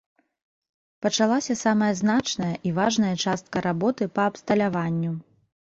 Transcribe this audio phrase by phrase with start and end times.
[1.05, 5.11] Пачалася самая значная і важная частка работы па абсталяванню.